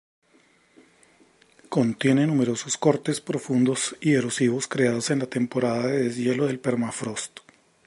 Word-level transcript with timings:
Contiene 1.69 2.25
numerosos 2.25 2.75
cortes 2.75 3.21
profundos 3.21 3.95
y 4.01 4.15
erosivos 4.15 4.67
creados 4.67 5.11
en 5.11 5.19
la 5.19 5.27
temporada 5.27 5.85
de 5.85 6.05
deshielo 6.05 6.47
del 6.47 6.59
permafrost. 6.59 7.41